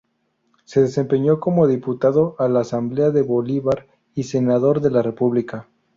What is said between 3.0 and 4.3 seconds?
de Bolívar y